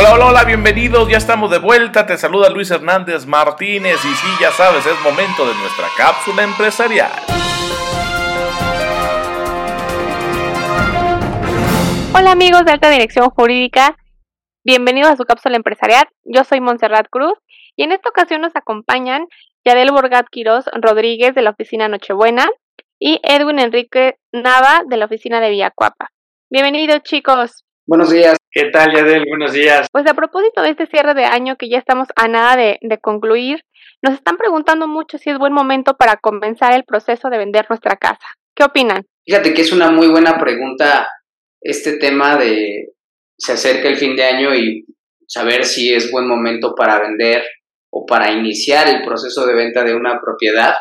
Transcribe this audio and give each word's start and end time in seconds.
Hola, 0.00 0.14
hola, 0.14 0.26
hola, 0.26 0.44
bienvenidos, 0.44 1.08
ya 1.08 1.16
estamos 1.16 1.50
de 1.50 1.58
vuelta, 1.58 2.06
te 2.06 2.16
saluda 2.16 2.50
Luis 2.50 2.70
Hernández 2.70 3.26
Martínez 3.26 3.96
y 4.04 4.14
sí, 4.14 4.28
ya 4.40 4.52
sabes, 4.52 4.86
es 4.86 4.94
momento 5.02 5.44
de 5.44 5.52
nuestra 5.56 5.88
cápsula 5.96 6.44
empresarial. 6.44 7.10
Hola 12.14 12.30
amigos 12.30 12.64
de 12.64 12.70
Alta 12.70 12.90
Dirección 12.90 13.28
Jurídica, 13.30 13.96
bienvenidos 14.62 15.10
a 15.10 15.16
su 15.16 15.24
cápsula 15.24 15.56
empresarial, 15.56 16.06
yo 16.22 16.44
soy 16.44 16.60
Montserrat 16.60 17.08
Cruz 17.10 17.36
y 17.74 17.82
en 17.82 17.90
esta 17.90 18.08
ocasión 18.08 18.40
nos 18.40 18.54
acompañan 18.54 19.26
Yadel 19.64 19.90
Borgat 19.90 20.28
Quiroz 20.30 20.66
Rodríguez 20.80 21.34
de 21.34 21.42
la 21.42 21.50
oficina 21.50 21.88
Nochebuena 21.88 22.48
y 23.00 23.18
Edwin 23.24 23.58
Enrique 23.58 24.16
Nava 24.30 24.82
de 24.86 24.96
la 24.96 25.06
oficina 25.06 25.40
de 25.40 25.50
Villacuapa. 25.50 26.10
Bienvenidos 26.50 27.02
chicos. 27.02 27.64
Buenos 27.88 28.10
días. 28.10 28.36
¿Qué 28.50 28.66
tal, 28.70 28.94
Yadel? 28.94 29.24
Buenos 29.26 29.54
días. 29.54 29.86
Pues 29.90 30.06
a 30.06 30.12
propósito 30.12 30.60
de 30.60 30.68
este 30.68 30.86
cierre 30.88 31.14
de 31.14 31.24
año 31.24 31.56
que 31.56 31.70
ya 31.70 31.78
estamos 31.78 32.08
a 32.16 32.28
nada 32.28 32.54
de, 32.54 32.98
concluir, 33.00 33.62
nos 34.02 34.12
están 34.12 34.36
preguntando 34.36 34.86
mucho 34.86 35.16
si 35.16 35.30
es 35.30 35.38
buen 35.38 35.54
momento 35.54 35.96
para 35.96 36.18
comenzar 36.18 36.74
el 36.74 36.84
proceso 36.84 37.30
de 37.30 37.38
vender 37.38 37.64
nuestra 37.70 37.96
casa. 37.96 38.26
¿Qué 38.54 38.62
opinan? 38.62 39.06
Fíjate 39.26 39.54
que 39.54 39.62
es 39.62 39.72
una 39.72 39.90
muy 39.90 40.06
buena 40.08 40.38
pregunta 40.38 41.08
este 41.62 41.96
tema 41.96 42.36
de 42.36 42.92
se 43.38 43.52
acerca 43.52 43.88
el 43.88 43.96
fin 43.96 44.16
de 44.16 44.24
año 44.24 44.54
y 44.54 44.84
saber 45.26 45.64
si 45.64 45.94
es 45.94 46.12
buen 46.12 46.28
momento 46.28 46.74
para 46.74 47.00
vender 47.00 47.42
o 47.90 48.04
para 48.04 48.30
iniciar 48.32 48.86
el 48.88 49.02
proceso 49.02 49.46
de 49.46 49.54
venta 49.54 49.82
de 49.82 49.94
una 49.94 50.20
propiedad. 50.20 50.74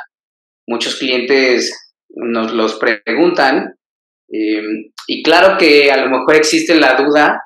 Muchos 0.67 0.97
clientes 0.97 1.93
nos 2.09 2.51
los 2.51 2.77
preguntan 2.77 3.76
eh, 4.29 4.61
y 5.07 5.23
claro 5.23 5.57
que 5.57 5.91
a 5.91 5.97
lo 5.97 6.09
mejor 6.09 6.35
existe 6.35 6.75
la 6.75 6.95
duda 6.95 7.41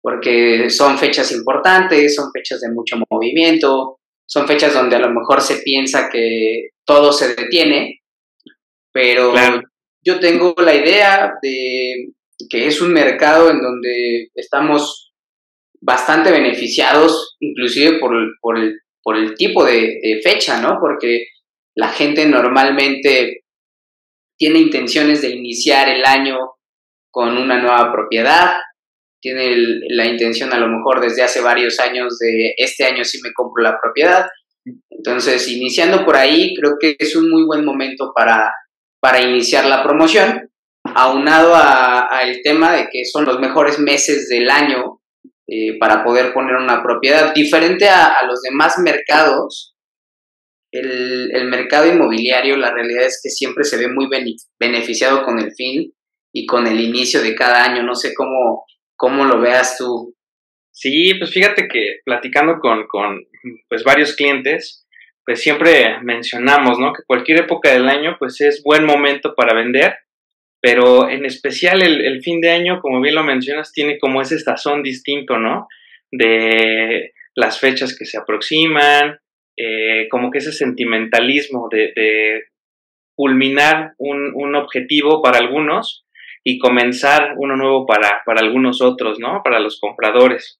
porque 0.00 0.68
son 0.68 0.98
fechas 0.98 1.30
importantes, 1.32 2.14
son 2.14 2.30
fechas 2.32 2.60
de 2.60 2.70
mucho 2.72 2.96
movimiento, 3.08 4.00
son 4.26 4.46
fechas 4.48 4.74
donde 4.74 4.96
a 4.96 5.00
lo 5.00 5.10
mejor 5.10 5.40
se 5.40 5.58
piensa 5.62 6.08
que 6.10 6.70
todo 6.84 7.12
se 7.12 7.34
detiene, 7.34 8.00
pero 8.92 9.32
yo 10.04 10.18
tengo 10.18 10.54
la 10.58 10.74
idea 10.74 11.34
de 11.40 12.08
que 12.50 12.66
es 12.66 12.80
un 12.80 12.92
mercado 12.92 13.50
en 13.50 13.60
donde 13.60 14.28
estamos 14.34 15.12
bastante 15.80 16.32
beneficiados, 16.32 17.36
inclusive 17.40 17.98
por, 17.98 18.12
por, 18.40 18.58
el, 18.58 18.80
por 19.02 19.16
el, 19.16 19.34
tipo 19.34 19.64
de, 19.64 20.00
de 20.02 20.20
fecha, 20.22 20.60
¿no? 20.60 20.78
Porque 20.80 21.26
la 21.76 21.88
gente 21.88 22.26
normalmente 22.26 23.41
tiene 24.42 24.58
intenciones 24.58 25.22
de 25.22 25.30
iniciar 25.30 25.88
el 25.88 26.04
año 26.04 26.36
con 27.12 27.38
una 27.38 27.62
nueva 27.62 27.92
propiedad, 27.92 28.56
tiene 29.20 29.54
la 29.88 30.04
intención 30.04 30.52
a 30.52 30.58
lo 30.58 30.66
mejor 30.66 31.00
desde 31.00 31.22
hace 31.22 31.40
varios 31.40 31.78
años 31.78 32.18
de 32.18 32.52
este 32.56 32.84
año 32.84 33.04
sí 33.04 33.20
me 33.22 33.32
compro 33.32 33.62
la 33.62 33.78
propiedad. 33.80 34.26
Entonces, 34.90 35.46
iniciando 35.46 36.04
por 36.04 36.16
ahí, 36.16 36.56
creo 36.56 36.72
que 36.80 36.96
es 36.98 37.14
un 37.14 37.30
muy 37.30 37.44
buen 37.44 37.64
momento 37.64 38.12
para, 38.16 38.52
para 38.98 39.20
iniciar 39.20 39.64
la 39.66 39.84
promoción, 39.84 40.50
aunado 40.82 41.54
al 41.54 42.40
tema 42.42 42.72
de 42.72 42.88
que 42.90 43.04
son 43.04 43.24
los 43.24 43.38
mejores 43.38 43.78
meses 43.78 44.28
del 44.28 44.50
año 44.50 45.00
eh, 45.46 45.78
para 45.78 46.02
poder 46.02 46.34
poner 46.34 46.56
una 46.56 46.82
propiedad. 46.82 47.32
Diferente 47.32 47.88
a, 47.88 48.24
los 48.26 48.42
demás 48.42 48.76
mercados, 48.78 49.71
el, 50.72 51.30
el, 51.34 51.44
mercado 51.48 51.86
inmobiliario, 51.86 52.56
la 52.56 52.72
realidad 52.72 53.04
es 53.04 53.20
que 53.22 53.30
siempre 53.30 53.64
se 53.64 53.76
ve 53.76 53.88
muy 53.88 54.08
beneficiado 54.58 55.22
con 55.22 55.38
el 55.38 55.52
fin 55.52 55.92
y 56.32 56.46
con 56.46 56.66
el 56.66 56.80
inicio 56.80 57.22
de 57.22 57.34
cada 57.34 57.64
año. 57.64 57.82
No 57.82 57.94
sé 57.94 58.14
cómo, 58.14 58.64
cómo 58.96 59.24
lo 59.24 59.40
veas 59.40 59.76
tú. 59.78 60.14
Sí, 60.72 61.14
pues 61.14 61.30
fíjate 61.30 61.68
que 61.68 62.00
platicando 62.04 62.58
con, 62.58 62.86
con 62.86 63.20
pues 63.68 63.84
varios 63.84 64.16
clientes, 64.16 64.86
pues 65.24 65.40
siempre 65.40 66.00
mencionamos, 66.02 66.78
¿no? 66.78 66.92
Que 66.92 67.02
cualquier 67.06 67.40
época 67.40 67.70
del 67.70 67.88
año, 67.88 68.16
pues 68.18 68.40
es 68.40 68.62
buen 68.64 68.84
momento 68.84 69.34
para 69.36 69.54
vender, 69.54 69.94
pero 70.60 71.08
en 71.08 71.24
especial 71.24 71.82
el, 71.82 72.22
fin 72.22 72.40
de 72.40 72.50
año, 72.50 72.80
como 72.80 73.00
bien 73.00 73.14
lo 73.14 73.24
mencionas, 73.24 73.72
tiene 73.72 73.98
como 73.98 74.20
ese 74.20 74.38
sazón 74.38 74.82
distinto, 74.82 75.38
¿no? 75.38 75.68
De 76.10 77.12
las 77.34 77.58
fechas 77.60 77.96
que 77.96 78.04
se 78.04 78.18
aproximan, 78.18 79.18
eh, 79.56 80.08
como 80.10 80.30
que 80.30 80.38
ese 80.38 80.52
sentimentalismo 80.52 81.68
de, 81.70 82.44
culminar 83.14 83.92
un, 83.98 84.32
un, 84.34 84.54
objetivo 84.54 85.20
para 85.20 85.38
algunos 85.38 86.06
y 86.42 86.58
comenzar 86.58 87.34
uno 87.36 87.56
nuevo 87.56 87.86
para, 87.86 88.22
para 88.24 88.40
algunos 88.40 88.80
otros, 88.80 89.18
¿no? 89.18 89.42
Para 89.44 89.60
los 89.60 89.78
compradores. 89.78 90.58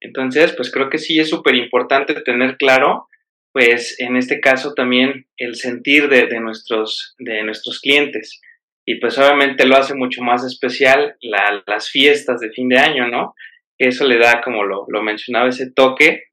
Entonces, 0.00 0.52
pues 0.56 0.70
creo 0.70 0.90
que 0.90 0.98
sí 0.98 1.18
es 1.18 1.30
súper 1.30 1.54
importante 1.54 2.14
tener 2.14 2.56
claro, 2.56 3.08
pues 3.52 3.98
en 4.00 4.16
este 4.16 4.40
caso 4.40 4.74
también 4.74 5.26
el 5.36 5.54
sentir 5.54 6.08
de, 6.08 6.26
de, 6.26 6.40
nuestros, 6.40 7.14
de 7.18 7.42
nuestros 7.44 7.80
clientes. 7.80 8.40
Y 8.84 8.96
pues 8.96 9.16
obviamente 9.16 9.64
lo 9.64 9.76
hace 9.76 9.94
mucho 9.94 10.22
más 10.22 10.44
especial 10.44 11.16
las 11.20 11.88
fiestas 11.88 12.40
de 12.40 12.50
fin 12.50 12.68
de 12.68 12.78
año, 12.78 13.08
¿no? 13.08 13.34
Que 13.78 13.88
eso 13.88 14.06
le 14.06 14.18
da, 14.18 14.42
como 14.42 14.64
lo, 14.64 14.84
lo 14.88 15.02
mencionaba, 15.02 15.48
ese 15.48 15.70
toque 15.70 16.24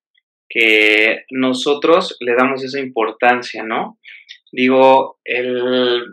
que 0.53 1.23
nosotros 1.29 2.17
le 2.19 2.35
damos 2.35 2.63
esa 2.63 2.79
importancia, 2.79 3.63
¿no? 3.63 3.97
Digo, 4.51 5.19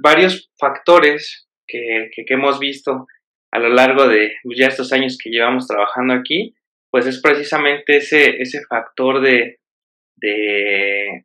varios 0.00 0.49
factores 0.59 1.49
que, 1.66 2.10
hemos 2.28 2.60
visto 2.60 3.09
a 3.50 3.59
lo 3.59 3.69
largo 3.69 4.06
de 4.06 4.34
ya 4.56 4.69
estos 4.69 4.93
años 4.93 5.19
que 5.21 5.31
llevamos 5.31 5.66
trabajando 5.66 6.15
aquí, 6.15 6.54
pues 6.91 7.06
es 7.06 7.21
precisamente 7.21 7.97
ese, 7.97 8.41
ese 8.41 8.60
factor 8.69 9.21
de, 9.21 9.59
de 10.16 11.25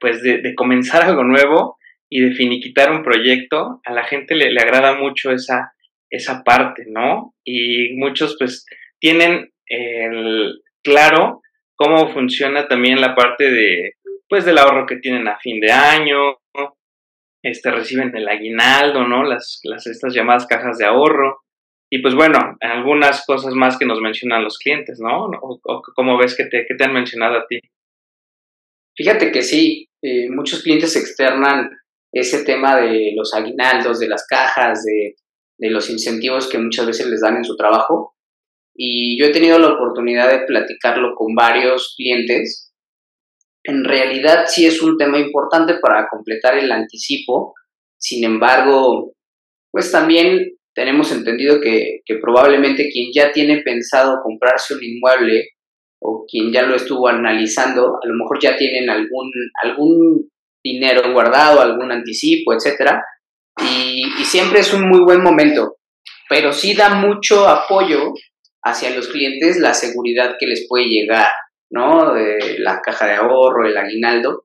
pues 0.00 0.22
de, 0.22 0.54
comenzar 0.54 1.02
algo 1.04 1.24
nuevo 1.24 1.76
y 2.08 2.22
de 2.22 2.32
finiquitar 2.32 2.90
un 2.90 3.02
proyecto. 3.02 3.82
A 3.84 3.92
la 3.92 4.04
gente 4.04 4.34
le, 4.34 4.48
agrada 4.58 4.94
mucho 4.94 5.30
esa, 5.30 5.74
esa 6.08 6.42
parte, 6.42 6.84
¿no? 6.86 7.34
Y 7.44 7.94
muchos 7.96 8.36
pues 8.38 8.64
tienen 8.98 9.52
claro 10.82 11.42
cómo 11.78 12.12
funciona 12.12 12.66
también 12.66 13.00
la 13.00 13.14
parte 13.14 13.50
de 13.50 13.92
pues 14.28 14.44
del 14.44 14.58
ahorro 14.58 14.84
que 14.86 14.96
tienen 14.96 15.26
a 15.26 15.38
fin 15.38 15.58
de 15.58 15.72
año, 15.72 16.36
este, 17.42 17.70
reciben 17.70 18.14
el 18.14 18.28
aguinaldo, 18.28 19.06
¿no? 19.06 19.22
Las, 19.24 19.60
las, 19.62 19.86
estas 19.86 20.12
llamadas 20.12 20.46
cajas 20.46 20.76
de 20.76 20.84
ahorro. 20.84 21.40
Y 21.90 22.02
pues 22.02 22.14
bueno, 22.14 22.58
algunas 22.60 23.24
cosas 23.24 23.54
más 23.54 23.78
que 23.78 23.86
nos 23.86 24.00
mencionan 24.00 24.44
los 24.44 24.58
clientes, 24.58 25.00
¿no? 25.00 25.30
¿O, 25.40 25.82
cómo 25.94 26.18
ves 26.18 26.36
que 26.36 26.44
te, 26.44 26.66
que 26.66 26.74
te 26.74 26.84
han 26.84 26.92
mencionado 26.92 27.38
a 27.38 27.46
ti? 27.46 27.60
Fíjate 28.94 29.32
que 29.32 29.42
sí, 29.42 29.88
eh, 30.02 30.28
muchos 30.28 30.62
clientes 30.62 30.94
externan 30.96 31.70
ese 32.12 32.44
tema 32.44 32.76
de 32.76 33.12
los 33.16 33.32
aguinaldos, 33.32 34.00
de 34.00 34.08
las 34.08 34.26
cajas, 34.26 34.84
de, 34.84 35.14
de 35.58 35.70
los 35.70 35.88
incentivos 35.88 36.48
que 36.48 36.58
muchas 36.58 36.86
veces 36.86 37.06
les 37.06 37.22
dan 37.22 37.36
en 37.36 37.44
su 37.44 37.56
trabajo. 37.56 38.14
Y 38.80 39.18
yo 39.18 39.26
he 39.26 39.32
tenido 39.32 39.58
la 39.58 39.72
oportunidad 39.74 40.30
de 40.30 40.46
platicarlo 40.46 41.14
con 41.16 41.34
varios 41.34 41.94
clientes 41.96 42.68
en 43.68 43.84
realidad 43.84 44.46
sí 44.46 44.64
es 44.64 44.80
un 44.80 44.96
tema 44.96 45.18
importante 45.18 45.74
para 45.74 46.08
completar 46.08 46.56
el 46.56 46.72
anticipo. 46.72 47.54
Sin 47.98 48.24
embargo, 48.24 49.12
pues 49.70 49.92
también 49.92 50.56
tenemos 50.74 51.12
entendido 51.12 51.60
que, 51.60 52.00
probablemente 52.22 52.88
quien 52.88 53.10
ya 53.12 53.30
tiene 53.30 53.60
pensado 53.60 54.20
comprarse 54.22 54.74
un 54.74 54.82
inmueble 54.82 55.50
o 56.00 56.24
quien 56.26 56.50
ya 56.50 56.62
lo 56.62 56.76
estuvo 56.76 57.08
analizando, 57.08 57.98
a 58.02 58.06
lo 58.06 58.14
mejor 58.14 58.38
ya 58.40 58.56
tienen 58.56 58.88
algún, 58.88 59.30
algún 59.62 60.30
dinero 60.64 61.12
guardado, 61.12 61.60
algún 61.60 61.92
anticipo, 61.92 62.54
etcétera, 62.54 63.04
y, 63.60 64.04
y, 64.18 64.24
siempre 64.24 64.60
es 64.60 64.72
un 64.72 64.88
muy 64.88 65.00
buen 65.00 65.22
momento, 65.22 65.76
pero 66.28 66.52
sí 66.52 66.74
da 66.74 66.94
mucho 66.94 67.48
apoyo 67.48 68.12
hacia 68.62 68.90
los 68.90 69.08
clientes 69.08 69.58
la 69.58 69.74
seguridad 69.74 70.36
que 70.38 70.46
les 70.46 70.66
puede 70.68 70.86
llegar 70.86 71.28
¿no? 71.70 72.14
De 72.14 72.58
la 72.58 72.80
caja 72.80 73.06
de 73.06 73.14
ahorro, 73.14 73.66
el 73.66 73.76
aguinaldo. 73.76 74.44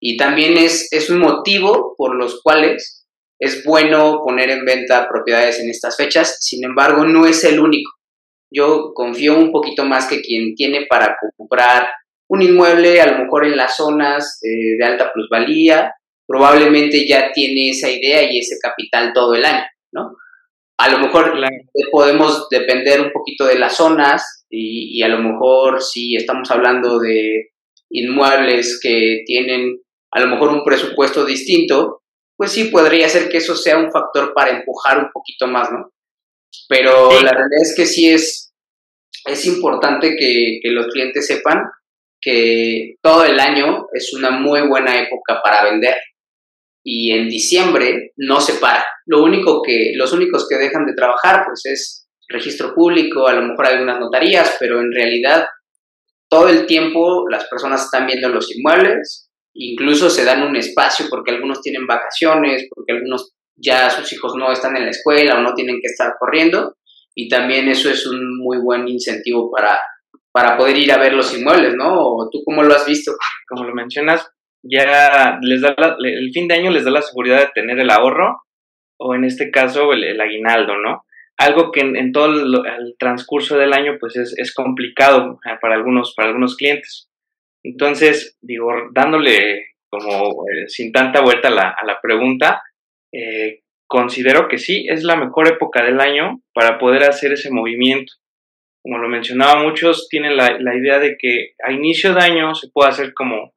Y 0.00 0.16
también 0.16 0.56
es, 0.56 0.92
es 0.92 1.10
un 1.10 1.20
motivo 1.20 1.94
por 1.96 2.14
los 2.14 2.40
cuales 2.42 3.06
es 3.40 3.64
bueno 3.64 4.20
poner 4.24 4.50
en 4.50 4.64
venta 4.64 5.08
propiedades 5.08 5.60
en 5.60 5.70
estas 5.70 5.96
fechas, 5.96 6.38
sin 6.40 6.64
embargo, 6.64 7.04
no 7.04 7.26
es 7.26 7.44
el 7.44 7.60
único. 7.60 7.90
Yo 8.50 8.92
confío 8.94 9.36
un 9.36 9.52
poquito 9.52 9.84
más 9.84 10.08
que 10.08 10.20
quien 10.20 10.54
tiene 10.54 10.86
para 10.88 11.16
comprar 11.36 11.90
un 12.28 12.42
inmueble, 12.42 13.00
a 13.00 13.06
lo 13.12 13.18
mejor 13.24 13.46
en 13.46 13.56
las 13.56 13.76
zonas 13.76 14.40
eh, 14.42 14.76
de 14.78 14.84
alta 14.84 15.12
plusvalía, 15.12 15.92
probablemente 16.26 17.06
ya 17.06 17.32
tiene 17.32 17.70
esa 17.70 17.90
idea 17.90 18.30
y 18.30 18.38
ese 18.38 18.56
capital 18.60 19.12
todo 19.14 19.34
el 19.34 19.44
año, 19.44 19.64
¿no? 19.92 20.16
A 20.78 20.88
lo 20.88 20.98
mejor 20.98 21.34
podemos 21.90 22.48
depender 22.50 23.00
un 23.00 23.10
poquito 23.10 23.46
de 23.46 23.58
las 23.58 23.76
zonas 23.76 24.46
y, 24.48 25.02
a 25.02 25.08
lo 25.08 25.18
mejor 25.18 25.82
si 25.82 26.14
estamos 26.14 26.50
hablando 26.50 27.00
de 27.00 27.50
inmuebles 27.90 28.78
que 28.80 29.22
tienen 29.26 29.80
a 30.12 30.20
lo 30.20 30.28
mejor 30.28 30.50
un 30.50 30.64
presupuesto 30.64 31.24
distinto, 31.24 32.02
pues 32.36 32.52
sí 32.52 32.64
podría 32.64 33.08
ser 33.08 33.28
que 33.28 33.38
eso 33.38 33.56
sea 33.56 33.76
un 33.78 33.90
factor 33.90 34.32
para 34.32 34.50
empujar 34.50 34.98
un 34.98 35.10
poquito 35.12 35.46
más, 35.46 35.70
¿no? 35.70 35.90
Pero 36.68 37.10
la 37.10 37.30
realidad 37.30 37.62
es 37.62 37.74
que 37.76 37.84
sí 37.84 38.08
es, 38.08 38.54
es 39.26 39.46
importante 39.46 40.16
que, 40.16 40.60
que, 40.62 40.70
los 40.70 40.86
clientes 40.86 41.26
sepan 41.26 41.62
que 42.20 42.94
todo 43.02 43.24
el 43.24 43.38
año 43.38 43.86
es 43.92 44.14
una 44.14 44.30
muy 44.30 44.66
buena 44.66 44.98
época 45.02 45.40
para 45.42 45.64
vender 45.64 45.96
y 46.90 47.12
en 47.12 47.28
diciembre 47.28 48.12
no 48.16 48.40
se 48.40 48.54
para. 48.54 48.82
Lo 49.04 49.22
único 49.22 49.60
que, 49.60 49.92
los 49.94 50.10
únicos 50.14 50.48
que 50.48 50.56
dejan 50.56 50.86
de 50.86 50.94
trabajar 50.94 51.44
pues 51.46 51.60
es 51.66 52.08
registro 52.26 52.74
público, 52.74 53.28
a 53.28 53.34
lo 53.34 53.42
mejor 53.42 53.66
algunas 53.66 54.00
notarías, 54.00 54.56
pero 54.58 54.80
en 54.80 54.90
realidad 54.90 55.44
todo 56.30 56.48
el 56.48 56.64
tiempo 56.64 57.28
las 57.28 57.46
personas 57.46 57.84
están 57.84 58.06
viendo 58.06 58.30
los 58.30 58.50
inmuebles, 58.56 59.28
incluso 59.52 60.08
se 60.08 60.24
dan 60.24 60.42
un 60.42 60.56
espacio 60.56 61.04
porque 61.10 61.30
algunos 61.30 61.60
tienen 61.60 61.86
vacaciones, 61.86 62.66
porque 62.74 62.94
algunos 62.94 63.34
ya 63.54 63.90
sus 63.90 64.10
hijos 64.14 64.32
no 64.38 64.50
están 64.50 64.74
en 64.78 64.84
la 64.84 64.90
escuela 64.90 65.38
o 65.38 65.42
no 65.42 65.52
tienen 65.52 65.80
que 65.82 65.88
estar 65.88 66.14
corriendo 66.18 66.74
y 67.14 67.28
también 67.28 67.68
eso 67.68 67.90
es 67.90 68.06
un 68.06 68.38
muy 68.38 68.62
buen 68.62 68.88
incentivo 68.88 69.50
para, 69.50 69.78
para 70.32 70.56
poder 70.56 70.78
ir 70.78 70.90
a 70.90 70.98
ver 70.98 71.12
los 71.12 71.36
inmuebles, 71.36 71.74
¿no? 71.74 72.30
¿Tú 72.32 72.40
cómo 72.46 72.62
lo 72.62 72.74
has 72.74 72.86
visto? 72.86 73.12
Como 73.46 73.64
lo 73.64 73.74
mencionas, 73.74 74.26
ya 74.62 75.38
les 75.42 75.60
da 75.60 75.74
el 76.00 76.30
fin 76.32 76.48
de 76.48 76.54
año 76.54 76.70
les 76.70 76.84
da 76.84 76.90
la 76.90 77.02
seguridad 77.02 77.40
de 77.40 77.52
tener 77.54 77.78
el 77.78 77.90
ahorro 77.90 78.42
o 78.98 79.14
en 79.14 79.24
este 79.24 79.50
caso 79.50 79.92
el, 79.92 80.20
aguinaldo, 80.20 80.76
¿no? 80.76 81.04
Algo 81.36 81.70
que 81.70 81.80
en, 81.80 82.12
todo 82.12 82.26
el, 82.26 82.96
transcurso 82.98 83.56
del 83.56 83.72
año 83.72 83.96
pues 84.00 84.16
es, 84.16 84.34
es 84.36 84.52
complicado 84.52 85.38
eh, 85.46 85.56
para 85.60 85.76
algunos, 85.76 86.14
para 86.16 86.28
algunos 86.28 86.56
clientes. 86.56 87.08
Entonces, 87.62 88.36
digo, 88.40 88.72
dándole 88.92 89.66
como 89.88 90.44
eh, 90.48 90.68
sin 90.68 90.90
tanta 90.90 91.20
vuelta 91.20 91.48
a 91.48 91.52
la, 91.52 91.68
a 91.70 91.84
la 91.84 92.00
pregunta, 92.00 92.62
eh, 93.12 93.60
considero 93.86 94.48
que 94.48 94.58
sí, 94.58 94.86
es 94.88 95.04
la 95.04 95.16
mejor 95.16 95.48
época 95.48 95.84
del 95.84 96.00
año 96.00 96.42
para 96.52 96.78
poder 96.78 97.04
hacer 97.04 97.32
ese 97.32 97.52
movimiento. 97.52 98.12
Como 98.82 98.98
lo 98.98 99.08
mencionaba, 99.08 99.62
muchos 99.62 100.08
tienen 100.08 100.36
la, 100.36 100.58
la 100.58 100.76
idea 100.76 100.98
de 100.98 101.16
que 101.18 101.52
a 101.62 101.70
inicio 101.72 102.14
de 102.14 102.24
año 102.24 102.54
se 102.54 102.68
puede 102.68 102.90
hacer 102.90 103.14
como 103.14 103.52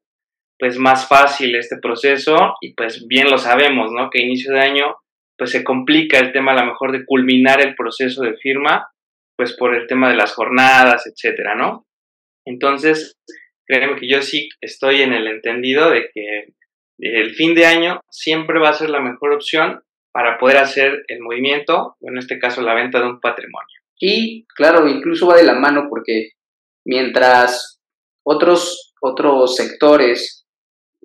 pues 0.61 0.77
más 0.77 1.07
fácil 1.07 1.55
este 1.55 1.77
proceso 1.77 2.53
y 2.61 2.75
pues 2.75 3.07
bien 3.07 3.31
lo 3.31 3.39
sabemos, 3.39 3.91
¿no? 3.91 4.11
Que 4.11 4.21
inicio 4.21 4.53
de 4.53 4.59
año 4.59 4.95
pues 5.35 5.49
se 5.49 5.63
complica 5.63 6.19
el 6.19 6.31
tema 6.33 6.51
a 6.51 6.63
lo 6.63 6.67
mejor 6.67 6.91
de 6.91 7.03
culminar 7.03 7.59
el 7.61 7.73
proceso 7.73 8.21
de 8.21 8.37
firma, 8.37 8.87
pues 9.35 9.57
por 9.57 9.75
el 9.75 9.87
tema 9.87 10.07
de 10.11 10.17
las 10.17 10.35
jornadas, 10.35 11.07
etcétera, 11.07 11.55
¿no? 11.55 11.87
Entonces, 12.45 13.17
créeme 13.65 13.99
que 13.99 14.07
yo 14.07 14.21
sí 14.21 14.49
estoy 14.61 15.01
en 15.01 15.13
el 15.13 15.25
entendido 15.25 15.89
de 15.89 16.11
que 16.13 16.53
el 16.99 17.33
fin 17.33 17.55
de 17.55 17.65
año 17.65 17.99
siempre 18.11 18.59
va 18.59 18.69
a 18.69 18.73
ser 18.73 18.91
la 18.91 19.01
mejor 19.01 19.33
opción 19.33 19.81
para 20.11 20.37
poder 20.37 20.57
hacer 20.57 21.03
el 21.07 21.21
movimiento, 21.21 21.97
o 21.99 22.07
en 22.07 22.19
este 22.19 22.37
caso 22.37 22.61
la 22.61 22.75
venta 22.75 22.99
de 22.99 23.07
un 23.07 23.19
patrimonio. 23.19 23.79
Y 23.99 24.45
claro, 24.55 24.87
incluso 24.87 25.25
va 25.25 25.37
de 25.37 25.43
la 25.43 25.55
mano 25.55 25.87
porque 25.89 26.33
mientras 26.85 27.81
otros, 28.23 28.93
otros 29.01 29.55
sectores 29.55 30.40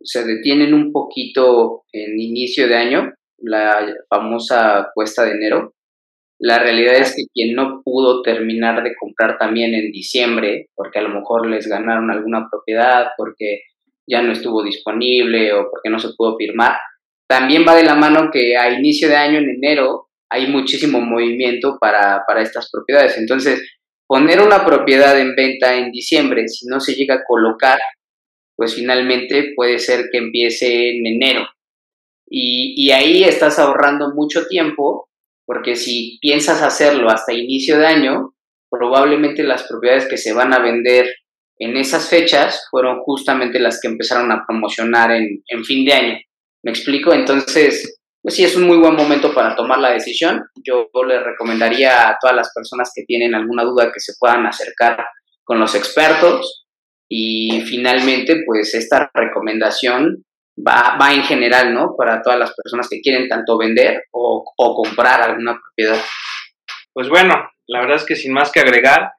se 0.06 0.24
detienen 0.24 0.72
un 0.72 0.92
poquito 0.92 1.84
en 1.92 2.18
inicio 2.18 2.68
de 2.68 2.76
año, 2.76 3.12
la 3.38 3.86
famosa 4.08 4.90
cuesta 4.94 5.24
de 5.24 5.32
enero, 5.32 5.74
la 6.38 6.58
realidad 6.58 6.96
es 6.96 7.14
que 7.16 7.24
quien 7.32 7.54
no 7.54 7.82
pudo 7.82 8.22
terminar 8.22 8.82
de 8.82 8.94
comprar 8.94 9.38
también 9.38 9.74
en 9.74 9.90
diciembre, 9.90 10.68
porque 10.74 10.98
a 10.98 11.02
lo 11.02 11.08
mejor 11.08 11.48
les 11.48 11.66
ganaron 11.66 12.10
alguna 12.10 12.48
propiedad, 12.50 13.08
porque 13.16 13.62
ya 14.06 14.22
no 14.22 14.32
estuvo 14.32 14.62
disponible 14.62 15.52
o 15.54 15.70
porque 15.70 15.90
no 15.90 15.98
se 15.98 16.10
pudo 16.16 16.36
firmar, 16.36 16.76
también 17.28 17.64
va 17.66 17.74
de 17.74 17.84
la 17.84 17.94
mano 17.94 18.30
que 18.32 18.56
a 18.56 18.70
inicio 18.70 19.08
de 19.08 19.16
año, 19.16 19.38
en 19.38 19.50
enero, 19.50 20.08
hay 20.30 20.46
muchísimo 20.48 21.00
movimiento 21.00 21.78
para, 21.80 22.22
para 22.26 22.42
estas 22.42 22.70
propiedades. 22.70 23.16
Entonces, 23.18 23.62
poner 24.06 24.40
una 24.40 24.64
propiedad 24.64 25.18
en 25.18 25.34
venta 25.34 25.74
en 25.74 25.90
diciembre, 25.90 26.46
si 26.48 26.66
no 26.66 26.80
se 26.80 26.94
llega 26.94 27.16
a 27.16 27.24
colocar, 27.26 27.78
pues 28.56 28.74
finalmente 28.74 29.52
puede 29.54 29.78
ser 29.78 30.06
que 30.10 30.18
empiece 30.18 30.90
en 30.90 31.06
enero. 31.06 31.46
Y, 32.28 32.74
y, 32.76 32.90
ahí 32.90 33.22
estás 33.22 33.58
ahorrando 33.58 34.12
mucho 34.14 34.46
tiempo, 34.46 35.08
porque 35.44 35.76
si 35.76 36.18
piensas 36.20 36.62
hacerlo 36.62 37.08
hasta 37.08 37.32
inicio 37.32 37.78
de 37.78 37.86
año, 37.86 38.34
probablemente 38.68 39.44
las 39.44 39.62
propiedades 39.68 40.08
que 40.08 40.16
se 40.16 40.32
van 40.32 40.52
a 40.52 40.58
vender 40.58 41.06
en 41.58 41.76
esas 41.76 42.08
fechas 42.08 42.66
fueron 42.70 43.00
justamente 43.00 43.60
las 43.60 43.80
que 43.80 43.88
empezaron 43.88 44.32
a 44.32 44.44
promocionar 44.46 45.12
en, 45.12 45.42
en 45.46 45.64
fin 45.64 45.84
de 45.84 45.92
año. 45.92 46.18
¿Me 46.64 46.72
explico? 46.72 47.12
Entonces, 47.12 48.00
pues 48.26 48.34
sí, 48.34 48.42
es 48.42 48.56
un 48.56 48.64
muy 48.64 48.76
buen 48.78 48.96
momento 48.96 49.32
para 49.32 49.54
tomar 49.54 49.78
la 49.78 49.92
decisión. 49.92 50.42
Yo, 50.56 50.88
le 51.06 51.20
recomendaría 51.20 52.08
a 52.08 52.18
todas 52.20 52.34
las 52.34 52.52
personas 52.52 52.90
que 52.92 53.04
tienen 53.04 53.36
alguna 53.36 53.62
duda 53.62 53.92
que 53.92 54.00
se 54.00 54.14
puedan 54.18 54.44
acercar 54.44 55.06
con 55.44 55.60
los 55.60 55.76
expertos 55.76 56.65
y 57.08 57.62
finalmente, 57.62 58.42
pues 58.44 58.74
esta 58.74 59.10
recomendación 59.14 60.24
va, 60.56 60.96
va 61.00 61.12
en 61.12 61.22
general, 61.22 61.72
¿no? 61.72 61.94
Para 61.96 62.22
todas 62.22 62.38
las 62.38 62.54
personas 62.54 62.88
que 62.88 63.00
quieren 63.00 63.28
tanto 63.28 63.58
vender 63.58 64.04
o, 64.12 64.44
o 64.56 64.74
comprar 64.74 65.22
alguna 65.22 65.60
propiedad. 65.60 66.00
Pues 66.92 67.08
bueno, 67.08 67.34
la 67.66 67.80
verdad 67.80 67.96
es 67.96 68.04
que 68.04 68.16
sin 68.16 68.32
más 68.32 68.50
que 68.50 68.60
agregar, 68.60 69.12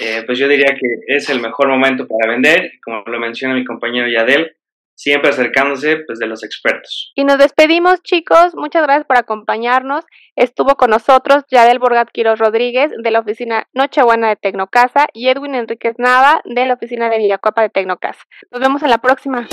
eh, 0.00 0.22
pues 0.26 0.38
yo 0.38 0.48
diría 0.48 0.74
que 0.74 1.14
es 1.14 1.28
el 1.30 1.40
mejor 1.40 1.68
momento 1.68 2.06
para 2.06 2.32
vender, 2.32 2.72
como 2.84 3.02
lo 3.06 3.20
menciona 3.20 3.54
mi 3.54 3.64
compañero 3.64 4.08
Yadel, 4.08 4.56
siempre 5.00 5.30
acercándose 5.30 5.96
pues 6.06 6.18
de 6.18 6.26
los 6.26 6.44
expertos. 6.44 7.12
Y 7.14 7.24
nos 7.24 7.38
despedimos 7.38 8.02
chicos, 8.02 8.54
muchas 8.54 8.82
gracias 8.82 9.06
por 9.06 9.16
acompañarnos. 9.16 10.04
Estuvo 10.36 10.76
con 10.76 10.90
nosotros 10.90 11.44
Yadel 11.50 11.78
Borgat 11.78 12.10
Quiroz 12.10 12.38
Rodríguez 12.38 12.92
de 13.02 13.10
la 13.10 13.20
oficina 13.20 13.66
Nochebuena 13.72 14.28
de 14.28 14.36
Tecnocasa 14.36 15.08
y 15.14 15.28
Edwin 15.28 15.54
Enríquez 15.54 15.94
Nava 15.98 16.42
de 16.44 16.66
la 16.66 16.74
oficina 16.74 17.08
de 17.08 17.16
Villacopa 17.16 17.62
de 17.62 17.70
Tecnocasa. 17.70 18.20
Nos 18.50 18.60
vemos 18.60 18.82
en 18.82 18.90
la 18.90 18.98
próxima. 18.98 19.48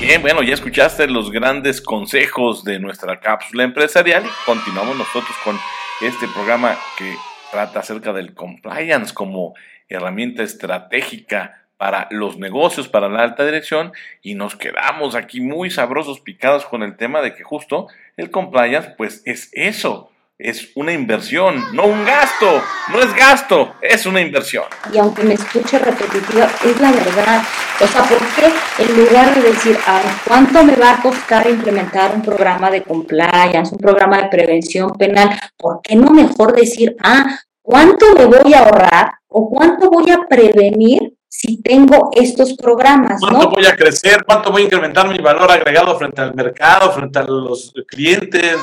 Bien, 0.00 0.22
bueno, 0.22 0.42
ya 0.42 0.54
escuchaste 0.54 1.06
los 1.06 1.30
grandes 1.30 1.82
consejos 1.82 2.64
de 2.64 2.80
nuestra 2.80 3.20
cápsula 3.20 3.64
empresarial 3.64 4.24
y 4.24 4.46
continuamos 4.46 4.96
nosotros 4.96 5.36
con 5.44 5.56
este 6.00 6.26
programa 6.28 6.76
que 6.96 7.14
trata 7.52 7.80
acerca 7.80 8.14
del 8.14 8.34
compliance 8.34 9.12
como 9.12 9.54
herramienta 9.94 10.42
estratégica 10.42 11.62
para 11.76 12.06
los 12.10 12.38
negocios, 12.38 12.88
para 12.88 13.08
la 13.08 13.22
alta 13.22 13.44
dirección, 13.44 13.92
y 14.22 14.34
nos 14.34 14.54
quedamos 14.54 15.14
aquí 15.14 15.40
muy 15.40 15.70
sabrosos 15.70 16.20
picados 16.20 16.64
con 16.64 16.82
el 16.82 16.96
tema 16.96 17.20
de 17.22 17.34
que 17.34 17.42
justo 17.42 17.88
el 18.16 18.30
compliance, 18.30 18.94
pues 18.96 19.22
es 19.24 19.50
eso, 19.52 20.12
es 20.38 20.70
una 20.74 20.92
inversión, 20.92 21.62
no 21.72 21.86
un 21.86 22.04
gasto, 22.04 22.62
no 22.92 23.00
es 23.00 23.14
gasto, 23.14 23.74
es 23.80 24.06
una 24.06 24.20
inversión. 24.20 24.64
Y 24.92 24.98
aunque 24.98 25.22
me 25.22 25.34
escuche 25.34 25.78
repetitivo, 25.78 26.44
es 26.64 26.80
la 26.80 26.90
verdad. 26.92 27.42
O 27.80 27.86
sea, 27.86 28.02
¿por 28.02 28.18
qué 28.18 28.46
en 28.82 28.96
lugar 28.96 29.34
de 29.34 29.42
decir, 29.42 29.76
ay, 29.86 30.02
¿cuánto 30.26 30.64
me 30.64 30.74
va 30.76 30.94
a 30.94 31.02
costar 31.02 31.48
implementar 31.48 32.14
un 32.14 32.22
programa 32.22 32.70
de 32.70 32.82
compliance, 32.82 33.72
un 33.72 33.78
programa 33.78 34.22
de 34.22 34.28
prevención 34.28 34.92
penal? 34.92 35.38
¿Por 35.56 35.80
qué 35.82 35.96
no 35.96 36.10
mejor 36.10 36.54
decir, 36.54 36.96
ah, 37.02 37.38
¿cuánto 37.62 38.06
me 38.14 38.26
voy 38.26 38.52
a 38.52 38.60
ahorrar 38.60 39.12
o 39.28 39.48
cuánto 39.48 39.88
voy 39.90 40.10
a 40.10 40.26
prevenir 40.28 41.14
si 41.34 41.62
tengo 41.62 42.10
estos 42.12 42.54
programas. 42.54 43.18
¿Cuánto 43.18 43.50
voy 43.50 43.64
a 43.64 43.74
crecer? 43.74 44.22
¿Cuánto 44.24 44.52
voy 44.52 44.62
a 44.62 44.64
incrementar 44.66 45.08
mi 45.08 45.18
valor 45.18 45.50
agregado 45.50 45.98
frente 45.98 46.20
al 46.20 46.34
mercado, 46.34 46.92
frente 46.92 47.18
a 47.18 47.22
los 47.24 47.72
clientes? 47.88 48.58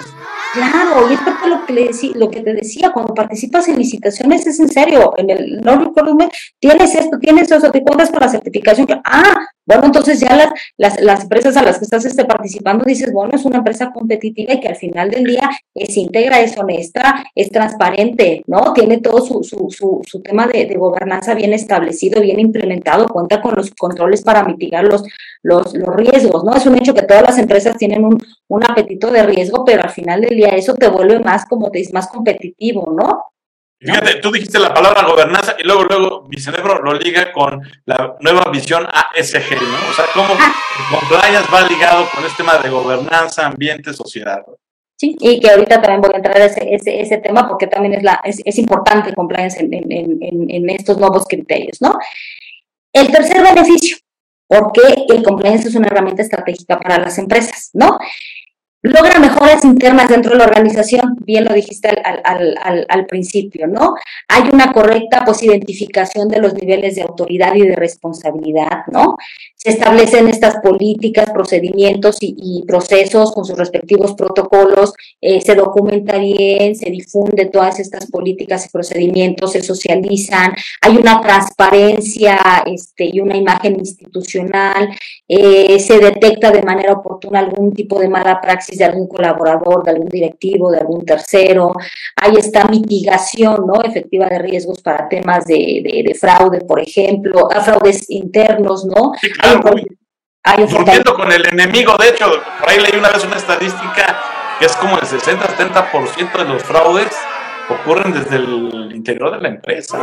Claro, 0.54 1.10
y 1.10 1.14
es 1.14 1.20
parte 1.20 1.50
lo 1.50 1.66
que, 1.66 1.74
le 1.74 1.92
lo 2.14 2.30
que 2.30 2.42
te 2.42 2.54
decía, 2.54 2.92
cuando 2.92 3.16
participas 3.16 3.68
en 3.68 3.80
licitaciones 3.80 4.46
es 4.46 4.60
en 4.60 4.70
serio, 4.70 5.14
en 5.18 5.32
el 5.32 5.62
no 5.62 5.80
recuerdo, 5.80 6.16
tienes 6.60 6.94
esto, 6.94 7.18
tienes 7.20 7.52
eso, 7.52 7.72
te 7.72 7.84
cuentas 7.84 8.12
con 8.12 8.20
la 8.20 8.30
certificación, 8.30 8.86
que, 8.86 9.02
ah, 9.04 9.48
bueno, 9.70 9.86
entonces 9.86 10.20
ya 10.20 10.36
las, 10.36 10.50
las, 10.78 11.00
las 11.00 11.22
empresas 11.22 11.56
a 11.56 11.62
las 11.62 11.78
que 11.78 11.86
estás 11.86 12.04
este, 12.04 12.26
participando 12.26 12.84
dices, 12.84 13.14
bueno, 13.14 13.36
es 13.36 13.46
una 13.46 13.60
empresa 13.60 13.92
competitiva 13.94 14.54
y 14.54 14.60
que 14.60 14.68
al 14.68 14.76
final 14.76 15.12
del 15.12 15.26
día 15.26 15.48
es 15.76 15.96
íntegra, 15.96 16.40
es 16.40 16.58
honesta, 16.58 17.24
es 17.36 17.52
transparente, 17.52 18.42
¿no? 18.48 18.74
Tiene 18.74 18.98
todo 18.98 19.22
su, 19.22 19.44
su, 19.44 19.70
su, 19.70 20.02
su 20.04 20.22
tema 20.24 20.48
de, 20.48 20.66
de, 20.66 20.76
gobernanza 20.76 21.36
bien 21.36 21.54
establecido, 21.54 22.20
bien 22.20 22.40
implementado, 22.40 23.06
cuenta 23.08 23.44
con 23.44 23.54
los 23.56 23.70
controles 23.70 24.24
para 24.24 24.44
mitigar 24.44 24.86
los, 24.86 25.04
los, 25.44 25.76
los 25.76 25.96
riesgos, 25.96 26.44
¿no? 26.44 26.56
Es 26.56 26.66
un 26.66 26.76
hecho 26.76 26.96
que 26.96 27.04
todas 27.04 27.22
las 27.22 27.38
empresas 27.38 27.78
tienen 27.78 28.04
un, 28.04 28.18
un 28.48 28.64
apetito 28.64 29.12
de 29.12 29.22
riesgo, 29.22 29.64
pero 29.66 29.84
al 29.84 29.92
final 29.92 30.22
del 30.22 30.36
día 30.36 30.50
eso 30.50 30.74
te 30.74 30.88
vuelve 30.88 31.20
más, 31.20 31.46
como 31.46 31.70
te 31.70 31.88
más 31.94 32.08
competitivo, 32.08 32.92
¿no? 32.92 33.26
Fíjate, 33.82 34.16
tú 34.16 34.30
dijiste 34.30 34.60
la 34.60 34.74
palabra 34.74 35.04
gobernanza 35.04 35.56
y 35.58 35.64
luego, 35.64 35.84
luego 35.86 36.28
mi 36.28 36.42
cerebro 36.42 36.82
lo 36.84 36.94
liga 36.94 37.32
con 37.32 37.62
la 37.86 38.18
nueva 38.20 38.52
visión 38.52 38.86
ASG, 38.86 39.52
¿no? 39.52 39.90
O 39.90 39.94
sea, 39.94 40.06
cómo 40.14 40.34
ah. 40.38 40.54
compliance 40.92 41.50
va 41.52 41.62
ligado 41.62 42.06
con 42.14 42.26
este 42.26 42.44
tema 42.44 42.58
de 42.58 42.70
gobernanza, 42.70 43.46
ambiente, 43.48 43.94
sociedad. 43.94 44.44
Sí, 44.98 45.16
y 45.22 45.40
que 45.40 45.50
ahorita 45.50 45.82
también 45.82 46.02
voy 46.02 46.12
a 46.14 46.18
entrar 46.18 46.38
a 46.38 46.46
ese, 46.46 46.76
ese, 46.76 47.00
ese 47.00 47.18
tema 47.20 47.48
porque 47.48 47.68
también 47.68 47.94
es, 47.94 48.04
la, 48.04 48.20
es, 48.26 48.42
es 48.44 48.58
importante 48.58 49.14
compliance 49.14 49.58
en, 49.58 49.74
en, 49.74 49.90
en, 49.90 50.50
en, 50.50 50.70
estos 50.72 50.98
nuevos 50.98 51.26
criterios, 51.26 51.82
¿no? 51.82 51.98
El 52.92 53.10
tercer 53.10 53.42
beneficio, 53.42 53.96
porque 54.46 55.06
el 55.08 55.24
compliance 55.24 55.70
es 55.70 55.76
una 55.76 55.88
herramienta 55.88 56.22
estratégica 56.22 56.78
para 56.78 57.00
las 57.00 57.18
empresas, 57.18 57.70
¿no? 57.72 57.98
Logra 58.82 59.20
mejoras 59.20 59.66
internas 59.66 60.08
dentro 60.08 60.32
de 60.32 60.38
la 60.38 60.46
organización, 60.46 61.18
bien 61.26 61.44
lo 61.44 61.54
dijiste 61.54 61.90
al, 61.90 63.06
principio, 63.08 63.68
¿no? 63.68 63.96
Hay 64.28 64.44
una 64.54 64.72
correcta 64.72 65.24
pues 65.26 65.44
identificación 65.44 66.30
de 66.30 66.40
los 66.40 66.54
niveles 66.54 66.96
de 66.96 67.02
autoridad 67.02 67.56
y 67.56 67.62
de 67.62 67.76
responsabilidad, 67.76 68.86
¿no? 68.92 69.18
Se 69.56 69.72
establecen 69.72 70.30
estas 70.30 70.58
políticas, 70.58 71.30
procedimientos 71.32 72.18
y, 72.22 72.64
procesos 72.68 73.32
con 73.34 73.46
sus 73.46 73.58
respectivos 73.58 74.14
protocolos, 74.14 74.94
eh, 75.20 75.42
se 75.42 75.56
documenta 75.56 76.18
bien, 76.18 76.76
se 76.76 76.90
difunde 76.90 77.46
todas 77.46 77.80
estas 77.80 78.10
políticas 78.10 78.66
y 78.66 78.70
procedimientos, 78.70 79.54
se 79.54 79.62
socializan, 79.62 80.54
hay 80.82 80.98
una 80.98 81.20
transparencia 81.20 82.40
este, 82.66 83.10
y 83.12 83.20
una 83.20 83.36
imagen 83.36 83.80
institucional, 83.80 84.90
eh, 85.28 85.80
se 85.80 85.98
detecta 86.00 86.52
de 86.52 86.62
manera 86.62 86.94
oportuna 86.94 87.40
algún 87.40 87.74
tipo 87.74 88.00
de 88.00 88.08
mala 88.08 88.40
praxis 88.40 88.69
de 88.78 88.86
algún 88.86 89.08
colaborador, 89.08 89.84
de 89.84 89.92
algún 89.92 90.10
directivo, 90.10 90.72
de 90.72 90.80
algún 90.80 91.06
tercero. 91.06 91.74
Hay 92.16 92.36
esta 92.38 92.66
mitigación 92.66 93.66
¿no? 93.66 93.82
efectiva 93.84 94.28
de 94.28 94.40
riesgos 94.40 94.82
para 94.82 95.08
temas 95.10 95.46
de, 95.46 95.82
de, 95.84 96.16
fraude, 96.16 96.62
por 96.62 96.80
ejemplo, 96.80 97.50
a 97.52 97.62
fraudes 97.62 98.10
internos, 98.10 98.86
¿no? 98.86 99.14
Sí, 99.22 99.32
claro. 99.32 99.62
Hay, 100.44 100.66
con 101.04 101.32
el 101.32 101.48
enemigo, 101.48 101.96
de 102.00 102.10
hecho, 102.10 102.26
por 102.60 102.70
ahí 102.70 102.80
leí 102.80 102.98
una 102.98 103.10
vez 103.10 103.24
una 103.26 103.36
estadística 103.36 104.20
que 104.58 104.66
es 104.66 104.76
como 104.78 104.96
el 104.96 105.04
60-70% 105.04 106.38
de 106.38 106.46
los 106.46 106.64
fraudes 106.64 107.16
ocurren 107.70 108.14
desde 108.14 108.38
el 108.38 108.92
interior 108.96 109.32
de 109.32 109.42
la 109.42 109.50
empresa. 109.50 110.00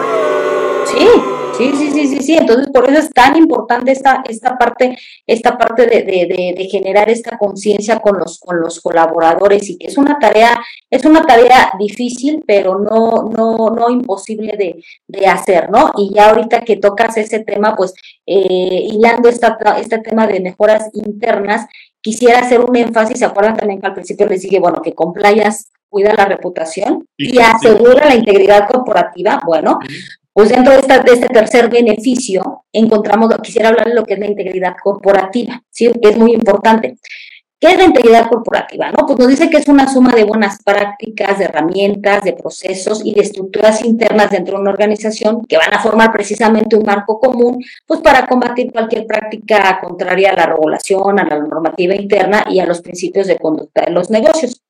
Sí, 0.87 1.08
sí, 1.56 1.73
sí, 1.76 1.90
sí, 1.90 2.06
sí, 2.06 2.23
sí. 2.23 2.37
Entonces, 2.37 2.68
por 2.73 2.88
eso 2.88 3.00
es 3.00 3.11
tan 3.11 3.37
importante 3.37 3.90
esta, 3.90 4.23
esta 4.28 4.56
parte, 4.56 4.96
esta 5.26 5.58
parte 5.58 5.87
de, 5.87 6.02
de, 6.04 6.68
generar 6.70 7.11
esta 7.11 7.37
conciencia 7.38 7.99
con 7.99 8.18
los, 8.18 8.38
con 8.38 8.61
los 8.61 8.80
colaboradores 8.80 9.68
y 9.68 9.78
que 9.78 9.88
es 9.88 9.99
una 9.99 10.18
tarea, 10.18 10.61
es 10.90 11.04
una 11.04 11.23
tarea 11.23 11.73
difícil, 11.78 12.42
pero 12.46 12.78
no, 12.78 13.28
no, 13.37 13.70
no 13.70 13.90
imposible 13.90 14.56
de, 14.56 14.82
de 15.08 15.26
hacer, 15.26 15.70
¿no? 15.70 15.90
Y 15.96 16.14
ya 16.14 16.30
ahorita 16.30 16.61
que 16.61 16.76
tocas 16.76 17.16
ese 17.16 17.40
tema, 17.40 17.75
pues, 17.75 17.94
eh, 18.26 18.87
hilando 18.90 19.28
esta, 19.28 19.58
este 19.80 19.99
tema 19.99 20.26
de 20.26 20.40
mejoras 20.40 20.90
internas, 20.94 21.66
quisiera 22.00 22.40
hacer 22.40 22.61
un 22.61 22.76
énfasis, 22.76 23.18
¿se 23.18 23.25
acuerdan 23.25 23.56
también 23.56 23.80
que 23.80 23.87
al 23.88 23.94
principio 23.94 24.26
les 24.26 24.42
dije, 24.42 24.61
bueno, 24.61 24.80
que 24.82 24.94
compliance 24.94 25.64
cuida 25.96 26.12
la 26.12 26.26
reputación 26.26 27.06
y, 27.16 27.38
asegura 27.38 28.04
la 28.04 28.14
integridad 28.14 28.68
corporativa? 28.68 29.40
Bueno, 29.46 29.78
pues 30.30 30.50
dentro 30.50 30.74
de, 30.74 30.80
esta, 30.80 30.98
de, 30.98 31.12
este 31.14 31.28
tercer 31.28 31.70
beneficio 31.70 32.64
encontramos, 32.70 33.34
quisiera 33.42 33.70
hablar 33.70 33.86
de 33.86 33.94
lo 33.94 34.04
que 34.04 34.12
es 34.12 34.20
la 34.20 34.26
integridad 34.26 34.76
corporativa, 34.82 35.62
¿sí? 35.70 35.90
que 36.02 36.10
es 36.10 36.18
muy 36.18 36.34
importante. 36.34 36.98
¿Qué 37.58 37.68
es 37.68 37.78
la 37.78 37.84
integridad 37.84 38.28
corporativa? 38.28 38.90
No? 38.90 39.06
Pues 39.06 39.18
nos 39.18 39.28
dice 39.28 39.48
que 39.48 39.56
es 39.56 39.66
una 39.66 39.90
suma 39.90 40.12
de 40.14 40.24
buenas 40.24 40.62
prácticas, 40.62 41.38
de 41.38 41.46
herramientas, 41.46 42.22
de 42.22 42.34
procesos 42.34 43.00
y 43.02 43.14
de 43.14 43.22
estructuras 43.22 43.82
internas 43.82 44.30
dentro 44.30 44.56
de 44.56 44.60
una 44.60 44.72
organización 44.72 45.42
que 45.46 45.56
van 45.56 45.72
a 45.72 45.78
formar 45.78 46.12
precisamente 46.12 46.76
un 46.76 46.84
marco 46.84 47.18
común, 47.18 47.64
pues 47.86 48.00
para 48.00 48.26
combatir 48.26 48.70
cualquier 48.70 49.06
práctica 49.06 49.80
contraria 49.82 50.32
a 50.32 50.36
la 50.36 50.46
regulación, 50.46 51.18
a 51.18 51.24
la 51.24 51.38
normativa 51.38 51.94
interna 51.94 52.44
y 52.50 52.60
a 52.60 52.66
los 52.66 52.82
principios 52.82 53.26
de 53.26 53.38
conducta 53.38 53.86
de 53.86 53.92
los 53.92 54.10
negocios. 54.10 54.60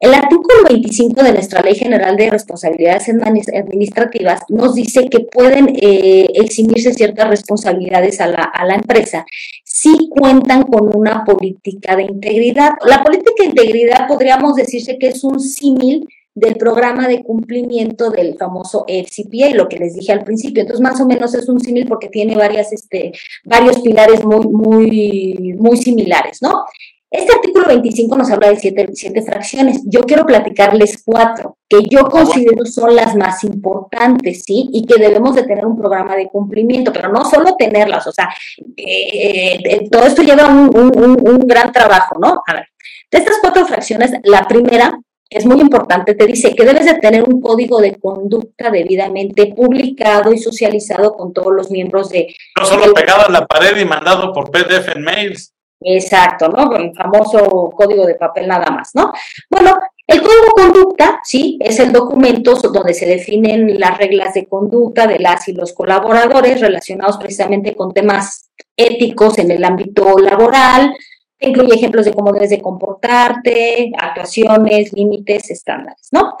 El 0.00 0.14
artículo 0.14 0.64
25 0.66 1.22
de 1.22 1.32
nuestra 1.32 1.60
Ley 1.60 1.74
General 1.74 2.16
de 2.16 2.30
Responsabilidades 2.30 3.10
Administrativas 3.10 4.40
nos 4.48 4.74
dice 4.74 5.10
que 5.10 5.20
pueden 5.20 5.76
eh, 5.76 6.26
eximirse 6.36 6.94
ciertas 6.94 7.28
responsabilidades 7.28 8.18
a 8.22 8.28
la, 8.28 8.74
empresa 8.74 9.26
si 9.62 10.08
cuentan 10.08 10.62
con 10.62 10.96
una 10.96 11.22
política 11.26 11.96
de 11.96 12.04
integridad. 12.04 12.70
La 12.86 13.02
política 13.02 13.42
de 13.42 13.50
integridad 13.50 14.08
podríamos 14.08 14.54
decirse 14.54 14.96
que 14.98 15.08
es 15.08 15.22
un 15.22 15.38
símil 15.38 16.08
del 16.34 16.54
programa 16.54 17.06
de 17.06 17.22
cumplimiento 17.22 18.08
del 18.08 18.38
famoso 18.38 18.86
FCPA, 18.88 19.50
lo 19.54 19.68
que 19.68 19.78
les 19.78 19.96
dije 19.96 20.12
al 20.12 20.24
principio. 20.24 20.62
Entonces, 20.62 20.82
más 20.82 20.98
o 21.02 21.06
menos 21.06 21.34
es 21.34 21.46
un 21.46 21.60
símil 21.60 21.86
porque 21.86 22.08
tiene 22.08 22.36
varias, 22.36 22.72
este, 22.72 23.12
varios 23.44 23.80
pilares 23.80 24.24
muy, 24.24 24.46
muy, 24.46 25.54
muy 25.58 25.76
similares, 25.76 26.40
¿no? 26.40 26.64
Este 27.10 27.32
artículo 27.32 27.66
25 27.66 28.16
nos 28.16 28.30
habla 28.30 28.50
de 28.50 28.56
siete, 28.56 28.88
siete, 28.92 29.22
fracciones. 29.22 29.82
Yo 29.84 30.02
quiero 30.02 30.24
platicarles 30.24 31.02
cuatro, 31.04 31.56
que 31.68 31.78
yo 31.90 32.04
considero 32.04 32.64
son 32.64 32.94
las 32.94 33.16
más 33.16 33.42
importantes, 33.42 34.44
¿sí? 34.44 34.68
Y 34.72 34.86
que 34.86 35.00
debemos 35.00 35.34
de 35.34 35.42
tener 35.42 35.66
un 35.66 35.76
programa 35.76 36.14
de 36.14 36.28
cumplimiento, 36.28 36.92
pero 36.92 37.08
no 37.08 37.24
solo 37.24 37.56
tenerlas, 37.56 38.06
o 38.06 38.12
sea, 38.12 38.28
eh, 38.76 39.58
eh, 39.64 39.88
todo 39.90 40.04
esto 40.06 40.22
lleva 40.22 40.46
un, 40.46 40.70
un, 40.72 41.28
un, 41.28 41.38
gran 41.48 41.72
trabajo, 41.72 42.16
¿no? 42.20 42.42
A 42.46 42.54
ver, 42.54 42.68
de 43.10 43.18
estas 43.18 43.38
cuatro 43.40 43.66
fracciones, 43.66 44.12
la 44.22 44.46
primera 44.46 44.96
es 45.28 45.46
muy 45.46 45.60
importante, 45.60 46.14
te 46.14 46.26
dice 46.26 46.54
que 46.54 46.64
debes 46.64 46.86
de 46.86 46.94
tener 46.94 47.24
un 47.24 47.40
código 47.40 47.80
de 47.80 47.96
conducta 47.96 48.70
debidamente 48.70 49.46
publicado 49.46 50.32
y 50.32 50.38
socializado 50.38 51.14
con 51.14 51.32
todos 51.32 51.52
los 51.52 51.72
miembros 51.72 52.10
de... 52.10 52.34
No 52.56 52.66
solo 52.66 52.92
pegado 52.94 53.26
a 53.26 53.30
la 53.30 53.46
pared 53.46 53.76
y 53.76 53.84
mandado 53.84 54.32
por 54.32 54.50
PDF 54.50 54.94
en 54.94 55.02
mails. 55.02 55.54
Exacto, 55.82 56.48
¿no? 56.48 56.76
El 56.76 56.94
famoso 56.94 57.70
código 57.74 58.04
de 58.04 58.14
papel 58.14 58.46
nada 58.46 58.70
más, 58.70 58.90
¿no? 58.94 59.12
Bueno, 59.48 59.78
el 60.06 60.20
código 60.20 60.44
de 60.44 60.62
conducta, 60.62 61.20
sí, 61.24 61.56
es 61.60 61.78
el 61.78 61.90
documento 61.92 62.54
donde 62.54 62.92
se 62.92 63.06
definen 63.06 63.78
las 63.80 63.96
reglas 63.96 64.34
de 64.34 64.46
conducta 64.46 65.06
de 65.06 65.18
las 65.18 65.48
y 65.48 65.52
los 65.52 65.72
colaboradores 65.72 66.60
relacionados 66.60 67.16
precisamente 67.16 67.74
con 67.74 67.94
temas 67.94 68.50
éticos 68.76 69.38
en 69.38 69.52
el 69.52 69.64
ámbito 69.64 70.18
laboral, 70.18 70.94
incluye 71.38 71.76
ejemplos 71.76 72.04
de 72.04 72.12
cómo 72.12 72.32
debes 72.32 72.50
de 72.50 72.60
comportarte, 72.60 73.92
actuaciones, 73.98 74.92
límites, 74.92 75.50
estándares, 75.50 76.08
¿no? 76.12 76.34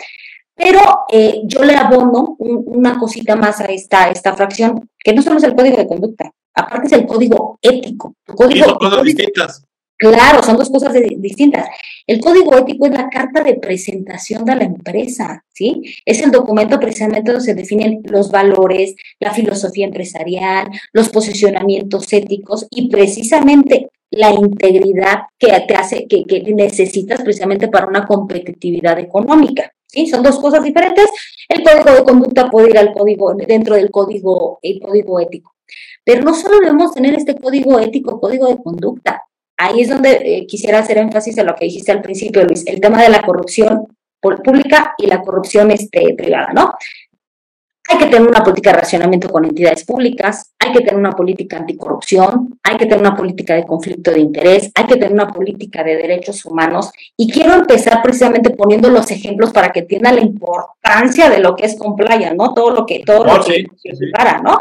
Pero 0.54 0.80
eh, 1.10 1.40
yo 1.44 1.64
le 1.64 1.74
abono 1.74 2.36
un, 2.38 2.64
una 2.66 2.98
cosita 2.98 3.36
más 3.36 3.60
a 3.60 3.66
esta, 3.66 4.10
esta 4.10 4.34
fracción, 4.34 4.90
que 4.98 5.14
no 5.14 5.22
solo 5.22 5.38
es 5.38 5.44
el 5.44 5.54
código 5.54 5.78
de 5.78 5.86
conducta, 5.86 6.32
aparte 6.54 6.86
es 6.86 6.92
el 6.92 7.06
código 7.06 7.58
ético. 7.62 8.14
Código, 8.26 8.56
y 8.56 8.58
son 8.60 8.74
cosas 8.74 8.98
código, 8.98 9.04
distintas. 9.04 9.64
Claro, 10.00 10.42
son 10.42 10.56
dos 10.56 10.70
cosas 10.70 10.94
de, 10.94 11.16
distintas. 11.18 11.68
El 12.06 12.20
código 12.20 12.56
ético 12.56 12.86
es 12.86 12.92
la 12.92 13.10
carta 13.10 13.42
de 13.42 13.56
presentación 13.56 14.46
de 14.46 14.56
la 14.56 14.64
empresa, 14.64 15.44
¿sí? 15.52 15.82
Es 16.06 16.22
el 16.22 16.30
documento 16.30 16.80
precisamente 16.80 17.30
donde 17.30 17.44
se 17.44 17.54
definen 17.54 18.00
los 18.04 18.30
valores, 18.30 18.94
la 19.18 19.34
filosofía 19.34 19.84
empresarial, 19.84 20.68
los 20.94 21.10
posicionamientos 21.10 22.10
éticos 22.14 22.66
y 22.70 22.88
precisamente 22.88 23.90
la 24.10 24.30
integridad 24.30 25.24
que 25.38 25.48
te 25.68 25.74
hace, 25.74 26.06
que, 26.08 26.24
que 26.24 26.42
necesitas 26.54 27.20
precisamente 27.20 27.68
para 27.68 27.86
una 27.86 28.06
competitividad 28.06 28.98
económica. 28.98 29.70
¿Sí? 29.86 30.06
Son 30.06 30.22
dos 30.22 30.38
cosas 30.38 30.62
diferentes. 30.62 31.10
El 31.46 31.62
código 31.62 31.94
de 31.94 32.04
conducta 32.04 32.48
puede 32.48 32.70
ir 32.70 32.78
al 32.78 32.92
código, 32.92 33.34
dentro 33.34 33.74
del 33.74 33.90
código, 33.90 34.60
el 34.62 34.80
código 34.80 35.20
ético. 35.20 35.54
Pero 36.04 36.22
no 36.22 36.34
solo 36.34 36.58
debemos 36.60 36.92
tener 36.92 37.14
este 37.14 37.36
código 37.36 37.78
ético, 37.78 38.20
código 38.20 38.48
de 38.48 38.62
conducta. 38.62 39.22
Ahí 39.56 39.82
es 39.82 39.88
donde 39.90 40.12
eh, 40.12 40.46
quisiera 40.46 40.78
hacer 40.78 40.98
énfasis 40.98 41.36
en 41.36 41.46
lo 41.46 41.54
que 41.54 41.66
dijiste 41.66 41.92
al 41.92 42.00
principio, 42.00 42.44
Luis, 42.44 42.66
el 42.66 42.80
tema 42.80 43.02
de 43.02 43.10
la 43.10 43.20
corrupción 43.22 43.86
pública 44.20 44.94
y 44.98 45.06
la 45.06 45.20
corrupción 45.22 45.70
este, 45.70 46.14
privada, 46.14 46.52
¿no? 46.54 46.74
Hay 47.88 47.98
que 47.98 48.06
tener 48.06 48.28
una 48.28 48.44
política 48.44 48.70
de 48.70 48.76
relacionamiento 48.76 49.28
con 49.30 49.44
entidades 49.44 49.84
públicas, 49.84 50.52
hay 50.60 50.72
que 50.72 50.78
tener 50.78 50.96
una 50.96 51.10
política 51.10 51.56
anticorrupción, 51.56 52.56
hay 52.62 52.76
que 52.76 52.86
tener 52.86 53.00
una 53.00 53.16
política 53.16 53.54
de 53.54 53.66
conflicto 53.66 54.12
de 54.12 54.20
interés, 54.20 54.70
hay 54.76 54.86
que 54.86 54.94
tener 54.94 55.12
una 55.12 55.26
política 55.26 55.82
de 55.82 55.96
derechos 55.96 56.44
humanos. 56.44 56.92
Y 57.16 57.30
quiero 57.32 57.54
empezar 57.54 58.00
precisamente 58.00 58.50
poniendo 58.50 58.90
los 58.90 59.10
ejemplos 59.10 59.52
para 59.52 59.72
que 59.72 59.80
entiendan 59.80 60.14
la 60.16 60.22
importancia 60.22 61.28
de 61.30 61.40
lo 61.40 61.56
que 61.56 61.66
es 61.66 61.76
compliance, 61.76 62.36
¿no? 62.36 62.54
Todo 62.54 62.70
lo 62.70 62.86
que, 62.86 63.00
todo 63.00 63.22
Oh, 63.22 63.36
lo 63.38 63.42
sí, 63.42 63.64
que 63.64 63.90
sí, 63.90 63.96
sí. 63.96 64.10
para, 64.12 64.40
¿no? 64.40 64.60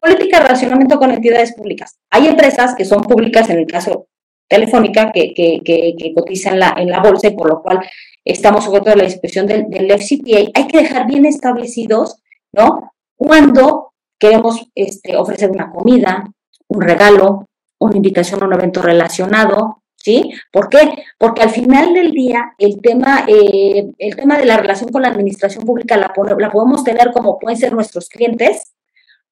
Política 0.00 0.38
de 0.38 0.44
relacionamiento 0.44 0.98
con 0.98 1.10
entidades 1.10 1.54
públicas. 1.54 1.98
Hay 2.10 2.26
empresas 2.26 2.74
que 2.74 2.84
son 2.84 3.02
públicas, 3.02 3.48
en 3.50 3.58
el 3.58 3.66
caso 3.66 4.06
Telefónica, 4.48 5.12
que, 5.12 5.32
que, 5.34 5.60
que, 5.64 5.94
que 5.96 6.14
cotiza 6.14 6.50
en 6.50 6.58
la, 6.58 6.74
en 6.76 6.90
la 6.90 7.00
bolsa 7.00 7.28
y 7.28 7.36
por 7.36 7.48
lo 7.48 7.62
cual 7.62 7.80
estamos 8.24 8.64
sujetos 8.64 8.94
a 8.94 8.96
la 8.96 9.04
disposición 9.04 9.46
del, 9.46 9.68
del 9.68 9.90
FCPA. 9.92 10.50
Hay 10.54 10.66
que 10.66 10.78
dejar 10.78 11.06
bien 11.06 11.24
establecidos 11.26 12.20
¿no? 12.52 12.92
Cuando 13.16 13.92
queremos 14.18 14.66
este, 14.74 15.16
ofrecer 15.16 15.50
una 15.50 15.70
comida, 15.70 16.24
un 16.68 16.80
regalo, 16.80 17.46
una 17.78 17.96
invitación 17.96 18.42
a 18.42 18.46
un 18.46 18.54
evento 18.54 18.82
relacionado, 18.82 19.82
¿sí? 19.96 20.32
¿Por 20.52 20.68
qué? 20.68 21.04
Porque 21.18 21.42
al 21.42 21.50
final 21.50 21.94
del 21.94 22.12
día 22.12 22.52
el 22.58 22.80
tema, 22.80 23.24
eh, 23.26 23.90
el 23.98 24.16
tema 24.16 24.38
de 24.38 24.46
la 24.46 24.56
relación 24.56 24.90
con 24.90 25.02
la 25.02 25.08
administración 25.08 25.64
pública 25.64 25.96
la, 25.96 26.12
la 26.38 26.50
podemos 26.50 26.84
tener 26.84 27.12
como 27.12 27.38
pueden 27.38 27.58
ser 27.58 27.72
nuestros 27.72 28.08
clientes, 28.08 28.72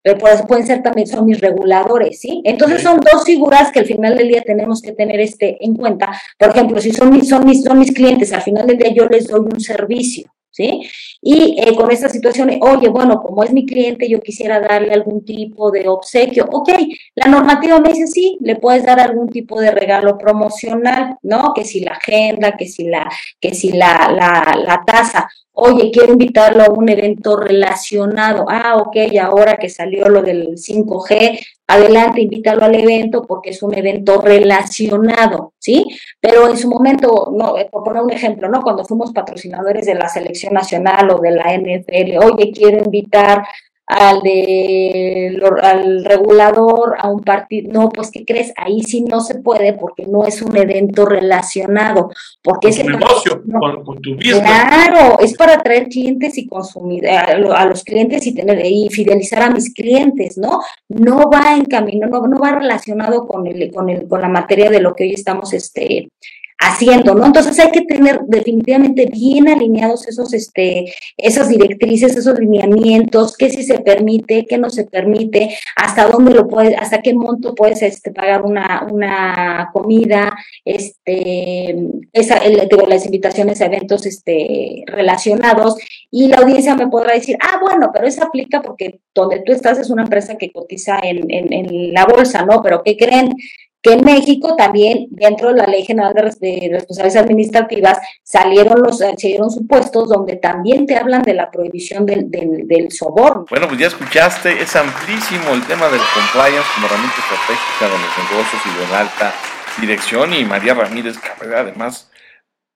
pero 0.02 0.46
pueden 0.46 0.66
ser 0.66 0.82
también 0.82 1.06
son 1.06 1.26
mis 1.26 1.40
reguladores, 1.40 2.20
¿sí? 2.20 2.40
Entonces 2.44 2.82
son 2.82 3.00
dos 3.00 3.24
figuras 3.24 3.70
que 3.72 3.80
al 3.80 3.86
final 3.86 4.16
del 4.16 4.28
día 4.28 4.42
tenemos 4.42 4.80
que 4.80 4.92
tener 4.92 5.20
este 5.20 5.62
en 5.64 5.74
cuenta. 5.74 6.10
Por 6.38 6.50
ejemplo, 6.50 6.80
si 6.80 6.92
son 6.92 7.10
mis, 7.10 7.28
son 7.28 7.44
mis, 7.44 7.62
son 7.62 7.78
mis 7.78 7.92
clientes, 7.92 8.32
al 8.32 8.42
final 8.42 8.66
del 8.66 8.78
día 8.78 8.92
yo 8.92 9.06
les 9.06 9.26
doy 9.26 9.40
un 9.40 9.60
servicio, 9.60 10.30
¿sí? 10.50 10.82
Y 11.20 11.60
eh, 11.60 11.74
con 11.74 11.90
esta 11.90 12.08
situación, 12.08 12.50
oye, 12.60 12.88
bueno, 12.88 13.20
como 13.20 13.42
es 13.42 13.52
mi 13.52 13.66
cliente, 13.66 14.08
yo 14.08 14.20
quisiera 14.20 14.60
darle 14.60 14.92
algún 14.92 15.24
tipo 15.24 15.70
de 15.70 15.88
obsequio. 15.88 16.46
Ok, 16.52 16.70
la 17.16 17.28
normativa 17.28 17.80
me 17.80 17.90
dice 17.90 18.06
sí, 18.06 18.38
le 18.40 18.56
puedes 18.56 18.84
dar 18.84 19.00
algún 19.00 19.28
tipo 19.28 19.60
de 19.60 19.72
regalo 19.72 20.16
promocional, 20.16 21.16
¿no? 21.22 21.52
Que 21.54 21.64
si 21.64 21.80
la 21.80 21.92
agenda, 21.92 22.56
que 22.56 22.66
si 22.66 22.84
la, 22.84 23.10
que 23.40 23.54
si 23.54 23.72
la, 23.72 24.12
la, 24.14 24.56
la 24.64 24.82
tasa. 24.86 25.28
Oye, 25.60 25.90
quiero 25.90 26.12
invitarlo 26.12 26.62
a 26.62 26.70
un 26.70 26.88
evento 26.88 27.36
relacionado. 27.36 28.44
Ah, 28.48 28.76
ok, 28.76 28.96
ahora 29.20 29.56
que 29.56 29.68
salió 29.68 30.08
lo 30.08 30.22
del 30.22 30.56
5G, 30.56 31.36
adelante, 31.66 32.20
invítalo 32.20 32.64
al 32.64 32.76
evento 32.76 33.22
porque 33.22 33.50
es 33.50 33.60
un 33.60 33.74
evento 33.74 34.20
relacionado, 34.20 35.54
¿sí? 35.58 35.84
Pero 36.20 36.48
en 36.48 36.56
su 36.56 36.68
momento, 36.68 37.32
no, 37.36 37.58
eh, 37.58 37.68
por 37.72 37.82
poner 37.82 38.02
un 38.02 38.12
ejemplo, 38.12 38.48
¿no? 38.48 38.62
Cuando 38.62 38.84
fuimos 38.84 39.12
patrocinadores 39.12 39.84
de 39.84 39.96
la 39.96 40.08
selección 40.08 40.54
nacional 40.54 41.10
o 41.10 41.18
de 41.18 41.32
la 41.32 41.52
NFL, 41.52 42.18
oye, 42.24 42.52
quiero 42.52 42.84
invitar 42.84 43.42
al 43.88 44.20
de 44.20 45.40
al 45.62 46.04
regulador, 46.04 46.96
a 46.98 47.08
un 47.08 47.20
partido, 47.20 47.72
no, 47.72 47.88
pues 47.88 48.10
¿qué 48.10 48.24
crees? 48.24 48.52
Ahí 48.56 48.82
sí 48.82 49.00
no 49.02 49.20
se 49.20 49.36
puede 49.36 49.72
porque 49.72 50.04
no 50.06 50.26
es 50.26 50.42
un 50.42 50.56
evento 50.56 51.06
relacionado, 51.06 52.10
porque 52.42 52.68
es 52.68 52.78
el 52.80 52.88
negocio, 52.88 53.42
con, 53.84 54.00
tu 54.02 54.14
business. 54.14 54.40
Claro, 54.40 55.18
es 55.20 55.34
para 55.34 55.54
atraer 55.54 55.88
clientes 55.88 56.36
y 56.36 56.46
consumir 56.46 57.08
a, 57.08 57.38
los 57.64 57.82
clientes 57.82 58.26
y 58.26 58.34
tener 58.34 58.64
y 58.64 58.90
fidelizar 58.90 59.42
a 59.42 59.50
mis 59.50 59.72
clientes, 59.72 60.36
¿no? 60.36 60.60
No 60.88 61.30
va 61.30 61.56
en 61.56 61.64
camino, 61.64 62.06
no, 62.08 62.26
no 62.26 62.38
va 62.38 62.52
relacionado 62.52 63.26
con 63.26 63.46
el, 63.46 63.72
con 63.72 63.88
el, 63.88 64.06
con 64.06 64.20
la 64.20 64.28
materia 64.28 64.68
de 64.68 64.80
lo 64.80 64.94
que 64.94 65.04
hoy 65.04 65.14
estamos 65.14 65.54
este 65.54 66.10
haciendo, 66.58 67.14
¿no? 67.14 67.26
Entonces 67.26 67.58
hay 67.60 67.70
que 67.70 67.82
tener 67.82 68.20
definitivamente 68.26 69.06
bien 69.06 69.48
alineados 69.48 70.08
esos, 70.08 70.34
este, 70.34 70.92
esas 71.16 71.48
directrices, 71.48 72.16
esos 72.16 72.38
lineamientos, 72.38 73.36
qué 73.36 73.48
si 73.48 73.62
se 73.62 73.78
permite, 73.78 74.44
qué 74.44 74.58
no 74.58 74.68
se 74.68 74.84
permite, 74.84 75.56
hasta 75.76 76.08
dónde 76.08 76.34
lo 76.34 76.48
puedes, 76.48 76.76
hasta 76.76 77.00
qué 77.00 77.14
monto 77.14 77.54
puedes 77.54 77.82
este, 77.82 78.10
pagar 78.10 78.42
una, 78.42 78.86
una 78.90 79.70
comida, 79.72 80.36
este, 80.64 81.76
esa, 82.12 82.38
el, 82.38 82.68
las 82.88 83.04
invitaciones 83.04 83.60
a 83.60 83.66
eventos 83.66 84.04
este, 84.06 84.82
relacionados, 84.86 85.76
y 86.10 86.28
la 86.28 86.38
audiencia 86.38 86.74
me 86.74 86.88
podrá 86.88 87.14
decir, 87.14 87.36
ah, 87.40 87.58
bueno, 87.60 87.90
pero 87.92 88.06
eso 88.06 88.24
aplica 88.24 88.62
porque 88.62 89.00
donde 89.14 89.40
tú 89.40 89.52
estás 89.52 89.78
es 89.78 89.90
una 89.90 90.02
empresa 90.02 90.36
que 90.36 90.50
cotiza 90.50 90.98
en, 91.02 91.30
en, 91.30 91.52
en 91.52 91.92
la 91.92 92.04
bolsa, 92.04 92.44
¿no? 92.44 92.60
Pero 92.62 92.82
¿qué 92.82 92.96
creen? 92.96 93.34
Que 93.82 93.92
en 93.92 94.04
México 94.04 94.56
también, 94.56 95.06
dentro 95.10 95.48
de 95.48 95.54
la 95.54 95.66
Ley 95.66 95.84
General 95.84 96.14
de, 96.14 96.68
Responsabilidades 96.72 97.16
Administrativas, 97.16 97.98
salieron 98.22 98.82
los 98.82 98.98
salieron 98.98 99.50
supuestos 99.50 100.08
donde 100.08 100.36
también 100.36 100.86
te 100.86 100.96
hablan 100.96 101.22
de 101.22 101.34
la 101.34 101.50
prohibición 101.50 102.04
del, 102.04 102.30
del, 102.30 102.90
soborno. 102.90 103.46
Bueno, 103.48 103.68
pues 103.68 103.78
ya 103.78 103.86
escuchaste, 103.86 104.60
es 104.60 104.74
amplísimo 104.74 105.54
el 105.54 105.64
tema 105.66 105.88
del 105.88 106.00
compliance 106.12 106.68
como 106.74 106.86
herramienta 106.86 107.16
estratégica 107.18 107.84
de 107.84 107.90
los 107.90 108.30
negocios 108.30 108.62
y 108.64 108.80
de 108.80 108.92
la 108.92 109.00
alta 109.00 109.34
dirección 109.80 110.34
y 110.34 110.44
María 110.44 110.74
Ramírez 110.74 111.18
Carrera, 111.18 111.60
además 111.60 112.10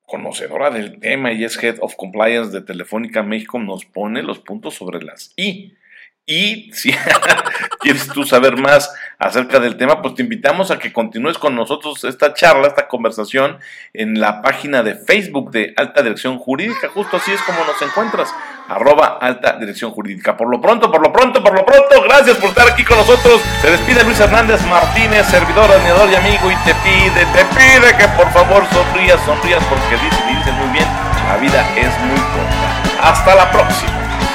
conocedora 0.06 0.71
del 0.71 1.00
tema 1.00 1.32
y 1.32 1.42
es 1.42 1.61
Head 1.62 1.76
of 1.80 1.97
Compliance 1.97 2.50
de 2.52 2.61
Telefónica 2.61 3.23
México, 3.23 3.59
nos 3.59 3.87
pone 3.87 4.23
los 4.23 4.38
puntos 4.38 4.75
sobre 4.75 5.02
las 5.02 5.32
I. 5.37 5.75
Y 6.25 6.71
si 6.73 6.95
quieres 7.81 8.07
tú 8.09 8.23
saber 8.25 8.57
más 8.57 8.95
acerca 9.19 9.59
del 9.59 9.76
tema, 9.76 10.00
pues 10.02 10.14
te 10.14 10.23
invitamos 10.23 10.71
a 10.71 10.79
que 10.79 10.93
continúes 10.93 11.37
con 11.37 11.57
nosotros 11.57 12.05
esta 12.05 12.33
charla, 12.33 12.69
esta 12.69 12.87
conversación 12.87 13.59
en 13.93 14.21
la 14.21 14.41
página 14.41 14.85
de 14.85 14.95
Facebook 14.95 15.50
de 15.50 15.75
Alta 15.76 16.00
Dirección 16.02 16.38
Jurídica. 16.38 16.88
Justo 16.91 17.17
así 17.17 17.33
es 17.33 17.43
como 17.43 17.59
nos 17.64 17.83
encuentras, 17.83 18.33
arroba 18.69 19.19
Alta 19.21 19.59
Dirección 19.59 19.91
Jurídica. 19.91 20.37
Por 20.37 20.49
lo 20.49 20.61
pronto, 20.61 20.93
por 20.93 21.02
lo 21.02 21.12
pronto, 21.12 21.43
por 21.43 21.55
lo 21.55 21.67
pronto, 21.67 22.02
gracias 22.05 22.37
por 22.37 22.50
estar 22.50 22.69
aquí 22.69 22.85
con 22.85 22.99
nosotros. 22.99 23.41
Se 23.61 23.73
despide 23.73 24.05
Luis 24.05 24.21
Hernández 24.21 24.64
Martínez, 24.67 25.26
servidor, 25.26 25.71
admirador 25.73 26.09
y 26.09 26.14
amigo, 26.14 26.52
y 26.52 26.57
te 26.64 26.75
pide, 26.85 27.26
te 27.33 27.45
pide 27.57 27.97
que 27.99 28.07
por 28.17 28.31
favor 28.31 28.64
sonrías, 28.71 29.21
sonrías, 29.25 29.62
porque 29.64 29.97
dice, 29.97 30.23
dice 30.29 30.52
muy 30.52 30.73
bien, 30.73 30.87
la 31.26 31.37
vida 31.38 31.67
es 31.76 31.99
muy 32.07 32.21
corta. 32.21 33.11
Hasta 33.11 33.35
la 33.35 33.50
próxima. 33.50 34.31